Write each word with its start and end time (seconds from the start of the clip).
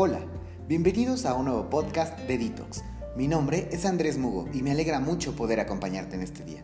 Hola, 0.00 0.20
bienvenidos 0.68 1.26
a 1.26 1.34
un 1.34 1.46
nuevo 1.46 1.68
podcast 1.70 2.16
de 2.20 2.38
Detox. 2.38 2.84
Mi 3.16 3.26
nombre 3.26 3.68
es 3.72 3.84
Andrés 3.84 4.16
Mugo 4.16 4.48
y 4.52 4.62
me 4.62 4.70
alegra 4.70 5.00
mucho 5.00 5.34
poder 5.34 5.58
acompañarte 5.58 6.14
en 6.14 6.22
este 6.22 6.44
día. 6.44 6.62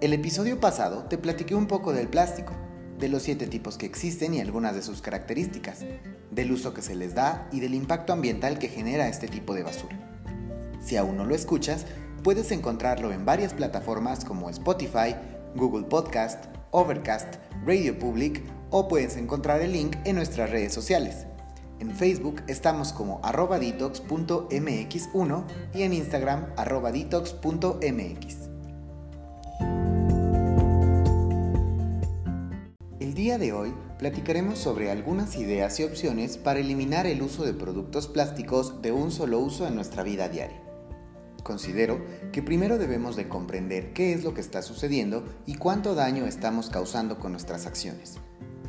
El 0.00 0.12
episodio 0.12 0.60
pasado 0.60 1.06
te 1.08 1.18
platiqué 1.18 1.56
un 1.56 1.66
poco 1.66 1.92
del 1.92 2.06
plástico, 2.06 2.52
de 3.00 3.08
los 3.08 3.22
siete 3.24 3.48
tipos 3.48 3.78
que 3.78 3.86
existen 3.86 4.32
y 4.32 4.40
algunas 4.40 4.76
de 4.76 4.82
sus 4.82 5.02
características, 5.02 5.80
del 6.30 6.52
uso 6.52 6.72
que 6.72 6.82
se 6.82 6.94
les 6.94 7.16
da 7.16 7.48
y 7.50 7.58
del 7.58 7.74
impacto 7.74 8.12
ambiental 8.12 8.60
que 8.60 8.68
genera 8.68 9.08
este 9.08 9.26
tipo 9.26 9.52
de 9.52 9.64
basura. 9.64 9.98
Si 10.80 10.96
aún 10.96 11.16
no 11.16 11.24
lo 11.24 11.34
escuchas, 11.34 11.84
puedes 12.22 12.52
encontrarlo 12.52 13.10
en 13.10 13.24
varias 13.24 13.54
plataformas 13.54 14.24
como 14.24 14.50
Spotify, 14.50 15.16
Google 15.56 15.88
Podcast, 15.88 16.44
Overcast, 16.70 17.38
Radio 17.66 17.98
Public 17.98 18.44
o 18.70 18.86
puedes 18.86 19.16
encontrar 19.16 19.62
el 19.62 19.72
link 19.72 19.96
en 20.04 20.14
nuestras 20.14 20.48
redes 20.50 20.72
sociales. 20.72 21.27
En 21.80 21.94
Facebook 21.94 22.42
estamos 22.48 22.92
como 22.92 23.20
arroba 23.22 23.58
detox.mx1 23.60 25.44
y 25.74 25.82
en 25.82 25.92
Instagram 25.92 26.46
arroba 26.56 26.90
detox.mx. 26.90 28.36
El 32.98 33.14
día 33.14 33.38
de 33.38 33.52
hoy 33.52 33.72
platicaremos 33.98 34.58
sobre 34.58 34.90
algunas 34.90 35.36
ideas 35.36 35.78
y 35.78 35.84
opciones 35.84 36.36
para 36.36 36.58
eliminar 36.58 37.06
el 37.06 37.22
uso 37.22 37.44
de 37.44 37.54
productos 37.54 38.08
plásticos 38.08 38.82
de 38.82 38.90
un 38.90 39.12
solo 39.12 39.38
uso 39.38 39.66
en 39.66 39.76
nuestra 39.76 40.02
vida 40.02 40.28
diaria. 40.28 40.60
Considero 41.44 42.04
que 42.32 42.42
primero 42.42 42.78
debemos 42.78 43.14
de 43.14 43.28
comprender 43.28 43.92
qué 43.92 44.12
es 44.12 44.24
lo 44.24 44.34
que 44.34 44.40
está 44.40 44.62
sucediendo 44.62 45.24
y 45.46 45.54
cuánto 45.54 45.94
daño 45.94 46.26
estamos 46.26 46.70
causando 46.70 47.18
con 47.18 47.32
nuestras 47.32 47.66
acciones. 47.66 48.18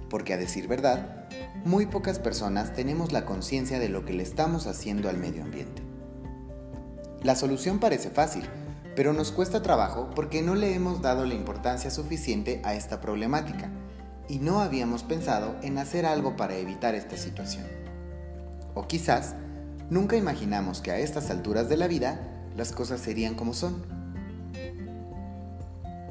Porque 0.09 0.33
a 0.33 0.37
decir 0.37 0.67
verdad, 0.67 1.27
muy 1.65 1.85
pocas 1.85 2.19
personas 2.19 2.73
tenemos 2.73 3.11
la 3.11 3.25
conciencia 3.25 3.79
de 3.79 3.89
lo 3.89 4.05
que 4.05 4.13
le 4.13 4.23
estamos 4.23 4.67
haciendo 4.67 5.09
al 5.09 5.17
medio 5.17 5.43
ambiente. 5.43 5.83
La 7.21 7.35
solución 7.35 7.79
parece 7.79 8.09
fácil, 8.09 8.45
pero 8.95 9.13
nos 9.13 9.31
cuesta 9.31 9.61
trabajo 9.61 10.09
porque 10.15 10.41
no 10.41 10.55
le 10.55 10.73
hemos 10.73 11.01
dado 11.01 11.25
la 11.25 11.33
importancia 11.33 11.91
suficiente 11.91 12.61
a 12.63 12.75
esta 12.75 13.01
problemática 13.01 13.69
y 14.27 14.39
no 14.39 14.61
habíamos 14.61 15.03
pensado 15.03 15.55
en 15.61 15.77
hacer 15.77 16.05
algo 16.05 16.37
para 16.37 16.55
evitar 16.55 16.95
esta 16.95 17.17
situación. 17.17 17.65
O 18.75 18.87
quizás, 18.87 19.35
nunca 19.89 20.15
imaginamos 20.15 20.81
que 20.81 20.91
a 20.91 20.99
estas 20.99 21.29
alturas 21.29 21.67
de 21.67 21.77
la 21.77 21.87
vida 21.87 22.21
las 22.55 22.71
cosas 22.71 23.01
serían 23.01 23.35
como 23.35 23.53
son. 23.53 23.83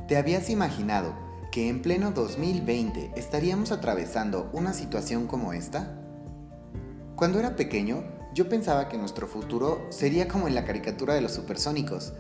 ¿Te 0.09 0.17
habías 0.17 0.51
imaginado 0.51 1.28
que 1.51 1.69
en 1.69 1.81
pleno 1.81 2.11
2020 2.11 3.13
estaríamos 3.17 3.73
atravesando 3.73 4.51
una 4.53 4.75
situación 4.75 5.27
como 5.27 5.53
esta? 5.53 5.99
Cuando 7.17 7.39
era 7.39 7.57
pequeño, 7.57 8.05
yo 8.35 8.49
pensaba 8.49 8.89
que 8.89 8.99
nuestro 8.99 9.27
futuro 9.27 9.87
sería 9.89 10.29
como 10.29 10.47
en 10.47 10.55
la 10.55 10.65
caricatura 10.65 11.15
de 11.15 11.23
los 11.23 11.33
supersónicos, 11.33 12.13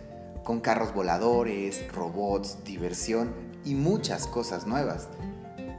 con 0.44 0.60
carros 0.60 0.94
voladores, 0.94 1.86
robots, 1.92 2.64
diversión 2.64 3.34
y 3.64 3.74
muchas 3.74 4.26
cosas 4.26 4.66
nuevas. 4.66 5.08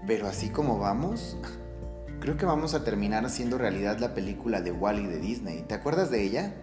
Pero 0.05 0.27
así 0.27 0.49
como 0.49 0.77
vamos, 0.77 1.37
creo 2.19 2.37
que 2.37 2.45
vamos 2.45 2.75
a 2.75 2.83
terminar 2.83 3.25
haciendo 3.25 3.57
realidad 3.57 3.97
la 3.97 4.13
película 4.13 4.61
de 4.61 4.71
Wally 4.71 5.07
de 5.07 5.19
Disney. 5.19 5.63
¿Te 5.67 5.73
acuerdas 5.73 6.11
de 6.11 6.23
ella? 6.23 6.53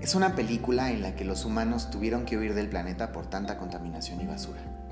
Es 0.00 0.14
una 0.14 0.34
película 0.34 0.90
en 0.90 1.02
la 1.02 1.14
que 1.14 1.26
los 1.26 1.44
humanos 1.44 1.90
tuvieron 1.90 2.24
que 2.24 2.38
huir 2.38 2.54
del 2.54 2.70
planeta 2.70 3.12
por 3.12 3.26
tanta 3.26 3.58
contaminación 3.58 4.20
y 4.22 4.26
basura. 4.26 4.87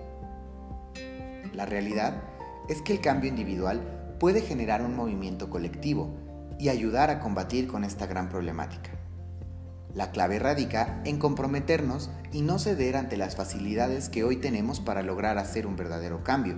La 1.56 1.64
realidad 1.64 2.22
es 2.68 2.82
que 2.82 2.92
el 2.92 3.00
cambio 3.00 3.30
individual 3.30 3.80
puede 4.20 4.42
generar 4.42 4.82
un 4.82 4.94
movimiento 4.94 5.48
colectivo 5.48 6.14
y 6.58 6.68
ayudar 6.68 7.08
a 7.08 7.18
combatir 7.18 7.66
con 7.66 7.82
esta 7.82 8.06
gran 8.06 8.28
problemática. 8.28 8.90
La 9.95 10.11
clave 10.11 10.39
radica 10.39 11.00
en 11.06 11.18
comprometernos 11.18 12.11
y 12.30 12.42
no 12.42 12.58
ceder 12.58 12.96
ante 12.96 13.16
las 13.16 13.36
facilidades 13.36 14.11
que 14.11 14.22
hoy 14.22 14.36
tenemos 14.36 14.80
para 14.80 15.02
lograr 15.02 15.39
hacer 15.39 15.66
un 15.66 15.77
verdadero 15.77 16.22
cambio. 16.22 16.56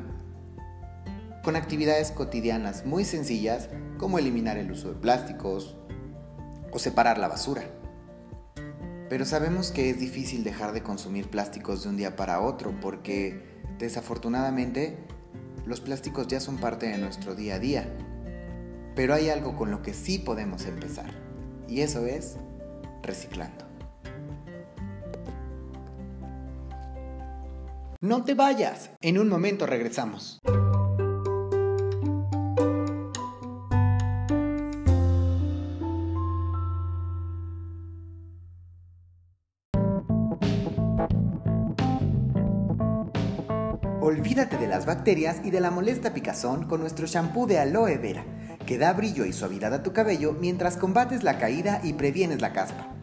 Con 1.44 1.54
actividades 1.54 2.10
cotidianas 2.10 2.84
muy 2.84 3.04
sencillas 3.04 3.68
como 3.98 4.18
eliminar 4.18 4.58
el 4.58 4.72
uso 4.72 4.88
de 4.88 5.00
plásticos 5.00 5.76
o 6.72 6.80
separar 6.80 7.18
la 7.18 7.28
basura. 7.28 7.62
Pero 9.08 9.24
sabemos 9.24 9.70
que 9.70 9.88
es 9.88 9.98
difícil 9.98 10.44
dejar 10.44 10.72
de 10.72 10.82
consumir 10.82 11.28
plásticos 11.28 11.82
de 11.82 11.88
un 11.88 11.96
día 11.96 12.14
para 12.14 12.40
otro 12.40 12.78
porque, 12.80 13.42
desafortunadamente, 13.78 14.98
los 15.64 15.80
plásticos 15.80 16.28
ya 16.28 16.40
son 16.40 16.58
parte 16.58 16.86
de 16.86 16.98
nuestro 16.98 17.34
día 17.34 17.54
a 17.54 17.58
día. 17.58 17.96
Pero 18.94 19.14
hay 19.14 19.30
algo 19.30 19.56
con 19.56 19.70
lo 19.70 19.80
que 19.80 19.94
sí 19.94 20.18
podemos 20.18 20.66
empezar, 20.66 21.10
y 21.68 21.80
eso 21.80 22.04
es 22.06 22.36
reciclando. 23.02 23.64
No 28.00 28.24
te 28.24 28.34
vayas, 28.34 28.90
en 29.00 29.18
un 29.18 29.28
momento 29.28 29.66
regresamos. 29.66 30.40
Olvídate 44.00 44.58
de 44.58 44.68
las 44.68 44.86
bacterias 44.86 45.40
y 45.42 45.50
de 45.50 45.58
la 45.58 45.72
molesta 45.72 46.14
picazón 46.14 46.66
con 46.68 46.80
nuestro 46.80 47.08
shampoo 47.08 47.48
de 47.48 47.58
aloe 47.58 47.98
vera, 47.98 48.24
que 48.64 48.78
da 48.78 48.92
brillo 48.92 49.24
y 49.24 49.32
suavidad 49.32 49.74
a 49.74 49.82
tu 49.82 49.92
cabello 49.92 50.36
mientras 50.38 50.76
combates 50.76 51.24
la 51.24 51.36
caída 51.38 51.80
y 51.82 51.94
previenes 51.94 52.40
la 52.40 52.52
caspa. 52.52 52.94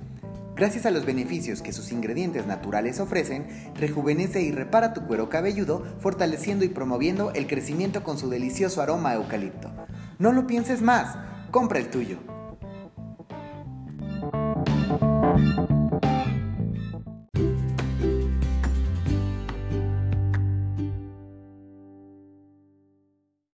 Gracias 0.55 0.85
a 0.85 0.91
los 0.91 1.05
beneficios 1.05 1.61
que 1.61 1.73
sus 1.73 1.91
ingredientes 1.91 2.47
naturales 2.47 3.01
ofrecen, 3.01 3.45
rejuvenece 3.75 4.41
y 4.41 4.53
repara 4.53 4.94
tu 4.94 5.05
cuero 5.05 5.28
cabelludo, 5.28 5.84
fortaleciendo 6.00 6.63
y 6.63 6.69
promoviendo 6.69 7.34
el 7.34 7.45
crecimiento 7.45 8.01
con 8.01 8.17
su 8.17 8.29
delicioso 8.29 8.81
aroma 8.81 9.09
a 9.09 9.16
eucalipto. 9.16 9.69
No 10.17 10.31
lo 10.31 10.47
pienses 10.47 10.81
más, 10.81 11.17
compra 11.51 11.79
el 11.79 11.89
tuyo. 11.89 12.34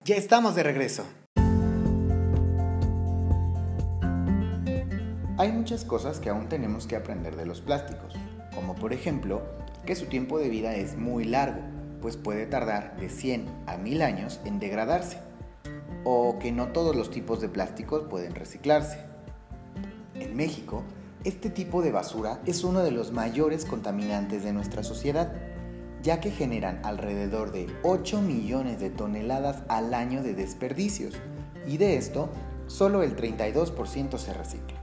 Ya 0.09 0.17
estamos 0.17 0.55
de 0.55 0.63
regreso. 0.63 1.05
Hay 5.37 5.53
muchas 5.53 5.85
cosas 5.85 6.19
que 6.19 6.31
aún 6.31 6.49
tenemos 6.49 6.87
que 6.87 6.97
aprender 6.97 7.37
de 7.37 7.45
los 7.45 7.61
plásticos, 7.61 8.15
como 8.55 8.75
por 8.75 8.95
ejemplo 8.95 9.43
que 9.85 9.95
su 9.95 10.07
tiempo 10.07 10.39
de 10.39 10.49
vida 10.49 10.75
es 10.75 10.97
muy 10.97 11.25
largo, 11.25 11.61
pues 12.01 12.17
puede 12.17 12.47
tardar 12.47 12.97
de 12.97 13.11
100 13.11 13.65
a 13.67 13.77
1000 13.77 14.01
años 14.01 14.41
en 14.47 14.59
degradarse, 14.59 15.19
o 16.05 16.39
que 16.39 16.53
no 16.53 16.69
todos 16.69 16.97
los 16.97 17.11
tipos 17.11 17.43
de 17.43 17.51
plásticos 17.51 18.05
pueden 18.09 18.35
reciclarse. 18.35 19.01
En 20.15 20.35
México, 20.35 20.85
este 21.25 21.51
tipo 21.51 21.83
de 21.83 21.93
basura 21.93 22.41
es 22.47 22.65
uno 22.65 22.83
de 22.83 22.93
los 22.93 23.13
mayores 23.13 23.67
contaminantes 23.67 24.43
de 24.43 24.55
nuestra 24.55 24.83
sociedad 24.85 25.35
ya 26.03 26.20
que 26.20 26.31
generan 26.31 26.81
alrededor 26.84 27.53
de 27.53 27.66
8 27.82 28.22
millones 28.22 28.81
de 28.81 28.91
toneladas 28.91 29.62
al 29.69 29.94
año 29.94 30.22
de 30.22 30.34
desperdicios, 30.34 31.14
y 31.66 31.76
de 31.76 31.97
esto, 31.97 32.31
solo 32.66 33.03
el 33.03 33.16
32% 33.16 34.19
se 34.19 34.32
recicla. 34.32 34.78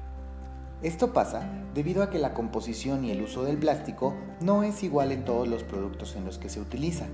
Esto 0.82 1.14
pasa 1.14 1.50
debido 1.74 2.04
a 2.04 2.10
que 2.10 2.20
la 2.20 2.34
composición 2.34 3.06
y 3.06 3.12
el 3.12 3.22
uso 3.22 3.44
del 3.44 3.58
plástico 3.58 4.14
no 4.40 4.64
es 4.64 4.84
igual 4.84 5.12
en 5.12 5.26
todos 5.26 5.48
los 5.48 5.64
productos 5.64 6.16
en 6.16 6.26
los 6.26 6.38
que 6.38 6.50
se 6.50 6.60
utiliza. 6.60 7.06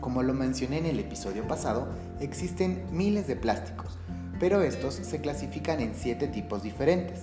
Como 0.00 0.22
lo 0.22 0.34
mencioné 0.34 0.78
en 0.78 0.86
el 0.86 1.00
episodio 1.00 1.46
pasado, 1.48 1.88
existen 2.20 2.84
miles 2.92 3.26
de 3.26 3.36
plásticos, 3.36 3.98
pero 4.38 4.60
estos 4.60 4.94
se 4.94 5.20
clasifican 5.20 5.80
en 5.80 5.94
7 5.94 6.28
tipos 6.28 6.62
diferentes, 6.62 7.22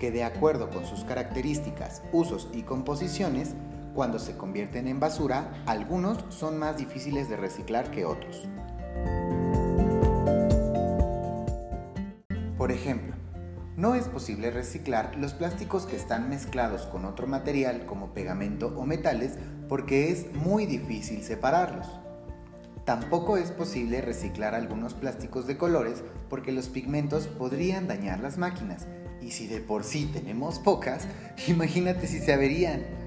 que 0.00 0.10
de 0.10 0.24
acuerdo 0.24 0.70
con 0.70 0.84
sus 0.84 1.04
características, 1.04 2.02
usos 2.12 2.48
y 2.52 2.62
composiciones, 2.62 3.54
cuando 4.00 4.18
se 4.18 4.34
convierten 4.34 4.88
en 4.88 4.98
basura, 4.98 5.62
algunos 5.66 6.24
son 6.30 6.58
más 6.58 6.78
difíciles 6.78 7.28
de 7.28 7.36
reciclar 7.36 7.90
que 7.90 8.06
otros. 8.06 8.48
Por 12.56 12.72
ejemplo, 12.72 13.14
no 13.76 13.94
es 13.94 14.08
posible 14.08 14.50
reciclar 14.52 15.16
los 15.16 15.34
plásticos 15.34 15.84
que 15.84 15.96
están 15.96 16.30
mezclados 16.30 16.86
con 16.86 17.04
otro 17.04 17.26
material 17.26 17.84
como 17.84 18.14
pegamento 18.14 18.68
o 18.74 18.86
metales 18.86 19.34
porque 19.68 20.10
es 20.10 20.32
muy 20.32 20.64
difícil 20.64 21.22
separarlos. 21.22 21.86
Tampoco 22.86 23.36
es 23.36 23.50
posible 23.50 24.00
reciclar 24.00 24.54
algunos 24.54 24.94
plásticos 24.94 25.46
de 25.46 25.58
colores 25.58 26.02
porque 26.30 26.52
los 26.52 26.70
pigmentos 26.70 27.26
podrían 27.26 27.86
dañar 27.86 28.20
las 28.20 28.38
máquinas 28.38 28.86
y 29.20 29.32
si 29.32 29.46
de 29.46 29.60
por 29.60 29.84
sí 29.84 30.08
tenemos 30.10 30.58
pocas, 30.58 31.06
imagínate 31.48 32.06
si 32.06 32.18
se 32.18 32.32
averían. 32.32 32.99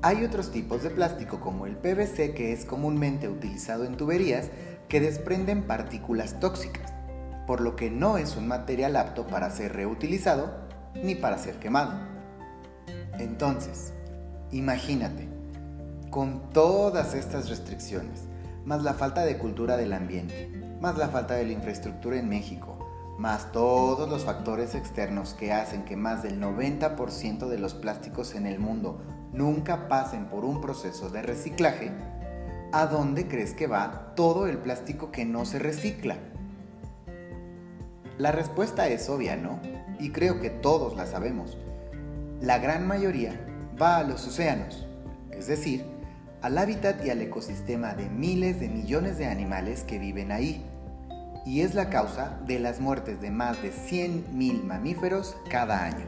Hay 0.00 0.24
otros 0.24 0.52
tipos 0.52 0.84
de 0.84 0.90
plástico 0.90 1.40
como 1.40 1.66
el 1.66 1.76
PVC 1.76 2.32
que 2.32 2.52
es 2.52 2.64
comúnmente 2.64 3.28
utilizado 3.28 3.84
en 3.84 3.96
tuberías 3.96 4.48
que 4.88 5.00
desprenden 5.00 5.66
partículas 5.66 6.38
tóxicas. 6.38 6.92
por 7.48 7.62
lo 7.62 7.76
que 7.76 7.90
no 7.90 8.18
es 8.18 8.36
un 8.36 8.46
material 8.46 8.94
apto 8.94 9.26
para 9.26 9.48
ser 9.48 9.72
reutilizado 9.72 10.54
ni 11.02 11.14
para 11.14 11.38
ser 11.38 11.54
quemado. 11.54 11.98
Entonces, 13.18 13.94
imagínate, 14.52 15.26
con 16.10 16.50
todas 16.50 17.14
estas 17.14 17.48
restricciones, 17.48 18.24
más 18.66 18.82
la 18.82 18.92
falta 18.92 19.24
de 19.24 19.38
cultura 19.38 19.78
del 19.78 19.94
ambiente, 19.94 20.50
más 20.82 20.98
la 20.98 21.08
falta 21.08 21.36
de 21.36 21.46
la 21.46 21.52
infraestructura 21.52 22.18
en 22.18 22.28
México, 22.28 22.77
más 23.18 23.50
todos 23.50 24.08
los 24.08 24.24
factores 24.24 24.76
externos 24.76 25.34
que 25.34 25.52
hacen 25.52 25.84
que 25.84 25.96
más 25.96 26.22
del 26.22 26.40
90% 26.40 27.48
de 27.48 27.58
los 27.58 27.74
plásticos 27.74 28.36
en 28.36 28.46
el 28.46 28.60
mundo 28.60 29.02
nunca 29.32 29.88
pasen 29.88 30.26
por 30.26 30.44
un 30.44 30.60
proceso 30.60 31.10
de 31.10 31.22
reciclaje, 31.22 31.90
¿a 32.72 32.86
dónde 32.86 33.26
crees 33.26 33.54
que 33.54 33.66
va 33.66 34.14
todo 34.14 34.46
el 34.46 34.58
plástico 34.58 35.10
que 35.10 35.24
no 35.24 35.44
se 35.44 35.58
recicla? 35.58 36.16
La 38.18 38.30
respuesta 38.30 38.86
es 38.86 39.08
obvia, 39.08 39.36
¿no? 39.36 39.60
Y 39.98 40.10
creo 40.10 40.40
que 40.40 40.50
todos 40.50 40.96
la 40.96 41.06
sabemos. 41.06 41.58
La 42.40 42.58
gran 42.58 42.86
mayoría 42.86 43.32
va 43.80 43.96
a 43.96 44.04
los 44.04 44.28
océanos, 44.28 44.86
es 45.32 45.48
decir, 45.48 45.84
al 46.40 46.56
hábitat 46.56 47.04
y 47.04 47.10
al 47.10 47.20
ecosistema 47.20 47.94
de 47.94 48.08
miles 48.08 48.60
de 48.60 48.68
millones 48.68 49.18
de 49.18 49.26
animales 49.26 49.82
que 49.82 49.98
viven 49.98 50.30
ahí 50.30 50.64
y 51.48 51.62
es 51.62 51.74
la 51.74 51.88
causa 51.88 52.38
de 52.46 52.58
las 52.58 52.78
muertes 52.78 53.22
de 53.22 53.30
más 53.30 53.62
de 53.62 53.72
100.000 53.72 54.64
mamíferos 54.64 55.34
cada 55.48 55.82
año. 55.82 56.04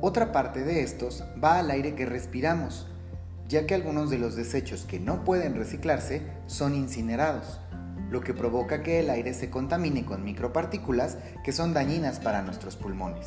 Otra 0.00 0.30
parte 0.30 0.62
de 0.62 0.84
estos 0.84 1.24
va 1.42 1.58
al 1.58 1.72
aire 1.72 1.96
que 1.96 2.06
respiramos, 2.06 2.86
ya 3.48 3.66
que 3.66 3.74
algunos 3.74 4.10
de 4.10 4.18
los 4.18 4.36
desechos 4.36 4.84
que 4.84 5.00
no 5.00 5.24
pueden 5.24 5.56
reciclarse 5.56 6.22
son 6.46 6.76
incinerados, 6.76 7.58
lo 8.10 8.20
que 8.20 8.32
provoca 8.32 8.84
que 8.84 9.00
el 9.00 9.10
aire 9.10 9.34
se 9.34 9.50
contamine 9.50 10.04
con 10.04 10.22
micropartículas 10.22 11.18
que 11.42 11.50
son 11.50 11.74
dañinas 11.74 12.20
para 12.20 12.42
nuestros 12.42 12.76
pulmones. 12.76 13.26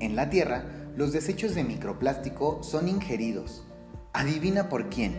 En 0.00 0.16
la 0.16 0.30
Tierra, 0.30 0.64
los 0.96 1.12
desechos 1.12 1.54
de 1.54 1.62
microplástico 1.62 2.60
son 2.64 2.88
ingeridos. 2.88 3.64
Adivina 4.12 4.68
por 4.68 4.90
quién. 4.90 5.16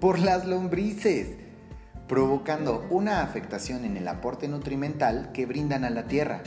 Por 0.00 0.18
las 0.18 0.46
lombrices 0.46 1.43
provocando 2.08 2.86
una 2.90 3.22
afectación 3.22 3.84
en 3.84 3.96
el 3.96 4.08
aporte 4.08 4.48
nutrimental 4.48 5.30
que 5.32 5.46
brindan 5.46 5.84
a 5.84 5.90
la 5.90 6.06
tierra, 6.06 6.42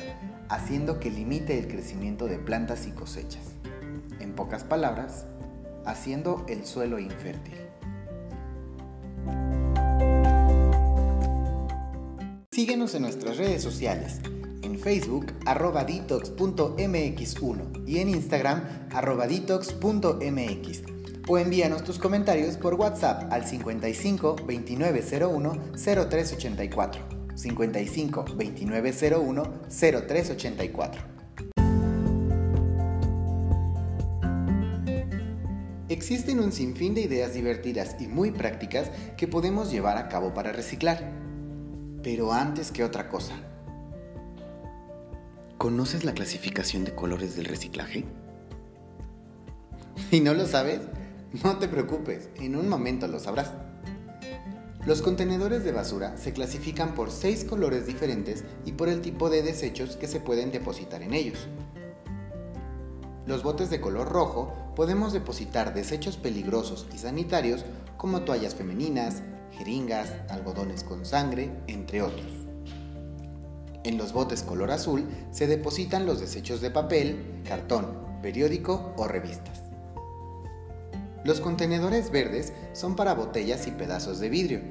haciendo 0.50 1.00
que 1.00 1.10
limite 1.10 1.58
el 1.58 1.68
crecimiento 1.68 2.28
de 2.28 2.38
plantas 2.38 2.86
y 2.88 2.92
cosechas. 2.92 3.54
En 4.20 4.34
pocas 4.34 4.64
palabras, 4.64 5.26
haciendo 5.86 6.46
el 6.48 6.66
suelo 6.66 7.00
infértil. 7.00 7.56
Síguenos 12.52 12.96
en 12.96 13.04
nuestras 13.04 13.38
redes 13.38 13.62
sociales, 13.62 14.20
en 14.64 14.80
Facebook 14.80 15.28
arroba 15.46 15.84
detox.mx1 15.84 17.88
y 17.88 18.00
en 18.00 18.10
Instagram 18.10 18.64
arroba 18.92 19.28
detox.mx 19.28 20.97
o 21.28 21.38
envíanos 21.38 21.84
tus 21.84 22.00
comentarios 22.00 22.58
por 22.58 22.76
WhatsApp 22.76 23.32
al 23.32 23.46
55 23.46 24.38
2901 24.48 25.58
0384. 25.76 27.02
55 27.36 28.24
2901 28.24 29.44
0384. 29.70 31.18
Existen 35.90 36.40
un 36.40 36.52
sinfín 36.52 36.94
de 36.96 37.02
ideas 37.02 37.34
divertidas 37.34 37.96
y 38.00 38.08
muy 38.08 38.32
prácticas 38.32 38.92
que 39.16 39.28
podemos 39.28 39.72
llevar 39.72 39.98
a 39.98 40.10
cabo 40.10 40.34
para 40.34 40.52
reciclar. 40.52 41.12
Pero 42.04 42.34
antes 42.34 42.72
que 42.72 42.84
otra 42.84 43.10
cosa, 43.10 43.36
¿conoces 45.58 46.04
la 46.04 46.14
clasificación 46.14 46.84
de 46.84 46.94
colores 46.94 47.36
del 47.36 47.46
reciclaje? 47.46 48.06
¿Y 50.12 50.20
no 50.20 50.34
lo 50.34 50.46
sabes? 50.46 50.82
No 51.44 51.58
te 51.58 51.68
preocupes, 51.68 52.30
en 52.36 52.56
un 52.56 52.70
momento 52.70 53.08
lo 53.08 53.20
sabrás. 53.20 53.52
Los 54.86 55.02
contenedores 55.02 55.66
de 55.66 55.74
basura 55.74 56.16
se 56.16 56.32
clasifican 56.32 56.96
por 56.96 57.12
seis 57.12 57.44
colores 57.44 57.86
diferentes 57.86 58.46
y 58.66 58.72
por 58.72 58.88
el 58.88 59.02
tipo 59.02 59.30
de 59.30 59.44
desechos 59.44 59.98
que 59.98 60.08
se 60.08 60.22
pueden 60.22 60.52
depositar 60.52 61.04
en 61.04 61.14
ellos. 61.14 61.48
Los 63.26 63.44
botes 63.44 63.70
de 63.70 63.82
color 63.82 64.08
rojo 64.08 64.54
podemos 64.78 65.12
depositar 65.12 65.74
desechos 65.74 66.16
peligrosos 66.16 66.88
y 66.96 66.98
sanitarios 67.00 67.66
como 67.98 68.22
toallas 68.22 68.56
femeninas, 68.56 69.24
jeringas, 69.52 70.14
algodones 70.30 70.86
con 70.86 71.06
sangre, 71.06 71.52
entre 71.68 72.02
otros. 72.02 72.32
En 73.84 73.98
los 73.98 74.14
botes 74.14 74.44
color 74.44 74.72
azul 74.72 75.06
se 75.32 75.48
depositan 75.48 76.06
los 76.06 76.22
desechos 76.22 76.62
de 76.62 76.72
papel, 76.72 77.42
cartón, 77.46 77.88
periódico 78.22 78.94
o 78.96 79.10
revistas. 79.10 79.67
Los 81.24 81.42
contenedores 81.42 82.12
verdes 82.12 82.54
son 82.74 82.96
para 82.96 83.14
botellas 83.14 83.68
y 83.68 83.72
pedazos 83.72 84.20
de 84.20 84.30
vidrio, 84.30 84.62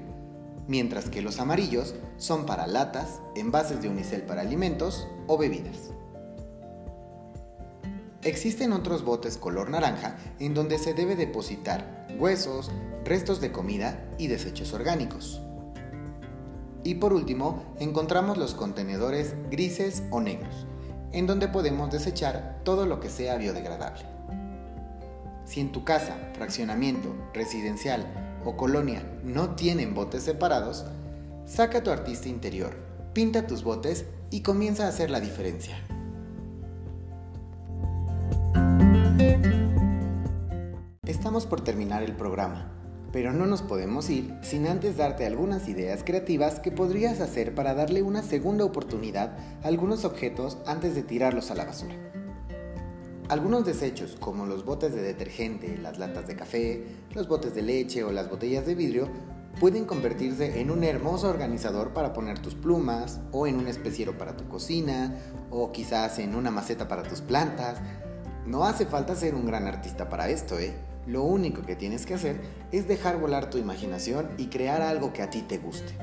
mientras 0.69 1.09
que 1.09 1.23
los 1.23 1.39
amarillos 1.39 1.95
son 2.17 2.47
para 2.47 2.67
latas, 2.67 3.21
envases 3.35 3.83
de 3.83 3.89
unicel 3.89 4.23
para 4.23 4.43
alimentos 4.43 5.07
o 5.27 5.37
bebidas. 5.37 5.91
Existen 8.23 8.73
otros 8.73 9.05
botes 9.05 9.37
color 9.37 9.71
naranja 9.71 10.17
en 10.41 10.53
donde 10.55 10.79
se 10.79 10.95
debe 10.95 11.15
depositar 11.15 12.09
huesos, 12.19 12.71
restos 13.05 13.41
de 13.41 13.53
comida 13.53 14.05
y 14.19 14.27
desechos 14.27 14.73
orgánicos. 14.73 15.41
Y 16.83 16.97
por 16.97 17.13
último, 17.13 17.63
encontramos 17.79 18.39
los 18.39 18.55
contenedores 18.55 19.35
grises 19.51 20.03
o 20.11 20.21
negros, 20.21 20.67
en 21.13 21.27
donde 21.27 21.49
podemos 21.49 21.91
desechar 21.91 22.61
todo 22.65 22.87
lo 22.87 23.01
que 23.01 23.11
sea 23.11 23.37
biodegradable. 23.37 24.16
Si 25.47 25.61
en 25.61 25.71
tu 25.71 25.85
casa, 25.85 26.17
fraccionamiento, 26.35 27.15
residencial 27.33 28.05
o 28.45 28.57
colonia 28.57 29.03
no 29.23 29.55
tienen 29.55 29.95
botes 29.95 30.25
separados, 30.25 30.85
saca 31.47 31.85
tu 31.85 31.91
artista 31.91 32.29
interior, 32.29 32.77
pinta 33.13 33.47
tus 33.47 33.63
botes 33.63 34.07
y 34.31 34.41
comienza 34.43 34.87
a 34.87 34.89
hacer 34.89 35.09
la 35.09 35.21
diferencia. 35.21 35.79
Estamos 41.05 41.47
por 41.47 41.61
terminar 41.61 42.03
el 42.03 42.17
programa, 42.17 42.73
pero 43.13 43.33
no 43.33 43.47
nos 43.47 43.63
podemos 43.63 44.11
ir 44.11 44.35
sin 44.43 44.67
antes 44.67 44.97
darte 44.97 45.27
algunas 45.27 45.69
ideas 45.69 46.03
creativas 46.05 46.59
que 46.59 46.73
podrías 46.73 47.21
hacer 47.21 47.55
para 47.55 47.75
darle 47.75 48.03
una 48.03 48.25
segunda 48.25 48.65
oportunidad 48.65 49.39
a 49.63 49.69
algunos 49.69 50.05
objetos 50.05 50.59
antes 50.67 50.97
de 50.97 51.05
tirarlos 51.05 51.53
a 51.53 51.55
la 51.55 51.67
basura. 51.67 51.95
Algunos 53.29 53.65
desechos, 53.65 54.17
como 54.21 54.47
los 54.47 54.65
botes 54.65 54.95
de 54.95 55.03
detergente, 55.03 55.77
las 55.79 55.99
latas 55.99 56.29
de 56.29 56.37
café, 56.37 56.85
los 57.13 57.27
botes 57.27 57.57
de 57.57 57.63
leche 57.63 58.05
o 58.05 58.13
las 58.13 58.31
botellas 58.31 58.67
de 58.67 58.77
vidrio, 58.77 59.09
pueden 59.59 59.85
convertirse 59.85 60.61
en 60.61 60.71
un 60.71 60.85
hermoso 60.85 61.29
organizador 61.29 61.93
para 61.93 62.13
poner 62.13 62.39
tus 62.39 62.55
plumas, 62.55 63.21
o 63.33 63.49
en 63.49 63.57
un 63.57 63.67
especiero 63.67 64.17
para 64.17 64.37
tu 64.37 64.47
cocina, 64.47 65.17
o 65.51 65.73
quizás 65.73 66.21
en 66.21 66.37
una 66.37 66.53
maceta 66.53 66.87
para 66.87 67.03
tus 67.03 67.21
plantas. 67.21 67.81
No 68.47 68.65
hace 68.65 68.87
falta 68.87 69.17
ser 69.17 69.35
un 69.35 69.45
gran 69.45 69.67
artista 69.67 70.09
para 70.09 70.29
esto, 70.29 70.61
¿eh? 70.61 70.73
Lo 71.09 71.25
único 71.25 71.63
que 71.63 71.75
tienes 71.75 72.07
que 72.07 72.15
hacer 72.15 72.41
es 72.71 72.87
dejar 72.87 73.19
volar 73.19 73.51
tu 73.51 73.59
imaginación 73.59 74.29
y 74.39 74.47
crear 74.47 74.83
algo 74.83 75.13
que 75.13 75.23
a 75.23 75.31
ti 75.31 75.43
te 75.43 75.59
guste. 75.59 75.95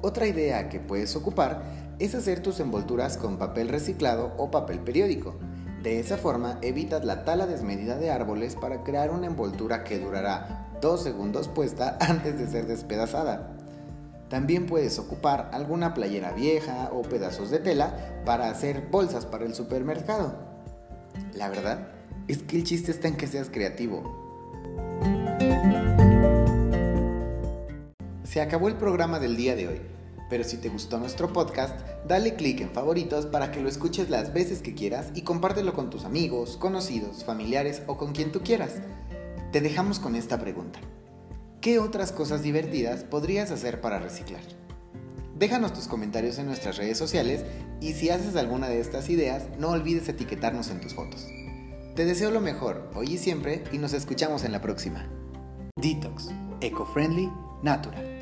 Otra 0.00 0.26
idea 0.26 0.70
que 0.70 0.80
puedes 0.80 1.14
ocupar 1.14 1.62
es 1.98 2.14
hacer 2.14 2.42
tus 2.42 2.58
envolturas 2.60 3.18
con 3.18 3.36
papel 3.36 3.68
reciclado 3.68 4.32
o 4.38 4.50
papel 4.50 4.78
periódico. 4.78 5.34
De 5.82 6.00
esa 6.00 6.16
forma 6.16 6.58
evitas 6.62 7.04
la 7.04 7.24
tala 7.24 7.46
desmedida 7.46 7.96
de 7.96 8.10
árboles 8.10 8.56
para 8.56 8.82
crear 8.82 9.10
una 9.10 9.26
envoltura 9.26 9.84
que 9.84 9.98
durará 9.98 10.68
dos 10.80 11.02
segundos 11.02 11.48
puesta 11.48 11.98
antes 12.00 12.38
de 12.38 12.46
ser 12.46 12.66
despedazada. 12.66 13.52
También 14.28 14.66
puedes 14.66 14.98
ocupar 14.98 15.50
alguna 15.52 15.94
playera 15.94 16.32
vieja 16.32 16.90
o 16.92 17.02
pedazos 17.02 17.50
de 17.50 17.60
tela 17.60 17.94
para 18.24 18.50
hacer 18.50 18.88
bolsas 18.90 19.24
para 19.24 19.44
el 19.44 19.54
supermercado. 19.54 20.34
La 21.32 21.48
verdad 21.48 21.88
es 22.26 22.42
que 22.42 22.56
el 22.56 22.64
chiste 22.64 22.90
está 22.90 23.06
en 23.06 23.16
que 23.16 23.28
seas 23.28 23.50
creativo. 23.50 24.02
Se 28.24 28.40
acabó 28.40 28.68
el 28.68 28.74
programa 28.74 29.20
del 29.20 29.36
día 29.36 29.54
de 29.54 29.68
hoy. 29.68 29.95
Pero 30.28 30.44
si 30.44 30.56
te 30.56 30.68
gustó 30.68 30.98
nuestro 30.98 31.32
podcast, 31.32 31.78
dale 32.06 32.34
clic 32.34 32.60
en 32.60 32.70
favoritos 32.70 33.26
para 33.26 33.52
que 33.52 33.60
lo 33.60 33.68
escuches 33.68 34.10
las 34.10 34.32
veces 34.32 34.60
que 34.60 34.74
quieras 34.74 35.08
y 35.14 35.22
compártelo 35.22 35.72
con 35.72 35.90
tus 35.90 36.04
amigos, 36.04 36.56
conocidos, 36.56 37.24
familiares 37.24 37.82
o 37.86 37.96
con 37.96 38.12
quien 38.12 38.32
tú 38.32 38.40
quieras. 38.40 38.74
Te 39.52 39.60
dejamos 39.60 39.98
con 40.00 40.16
esta 40.16 40.38
pregunta. 40.38 40.80
¿Qué 41.60 41.78
otras 41.78 42.12
cosas 42.12 42.42
divertidas 42.42 43.04
podrías 43.04 43.50
hacer 43.50 43.80
para 43.80 43.98
reciclar? 43.98 44.42
Déjanos 45.38 45.72
tus 45.72 45.86
comentarios 45.86 46.38
en 46.38 46.46
nuestras 46.46 46.76
redes 46.78 46.96
sociales 46.96 47.44
y 47.80 47.92
si 47.92 48.10
haces 48.10 48.36
alguna 48.36 48.68
de 48.68 48.80
estas 48.80 49.10
ideas, 49.10 49.44
no 49.58 49.70
olvides 49.70 50.08
etiquetarnos 50.08 50.70
en 50.70 50.80
tus 50.80 50.94
fotos. 50.94 51.26
Te 51.94 52.04
deseo 52.04 52.30
lo 52.30 52.40
mejor, 52.40 52.90
hoy 52.94 53.14
y 53.14 53.18
siempre, 53.18 53.64
y 53.72 53.78
nos 53.78 53.92
escuchamos 53.92 54.44
en 54.44 54.52
la 54.52 54.60
próxima. 54.60 55.08
Detox, 55.80 56.28
eco-friendly, 56.60 57.30
natural. 57.62 58.16